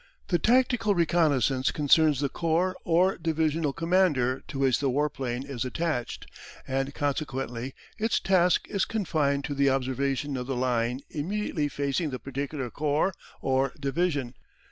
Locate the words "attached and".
5.63-6.91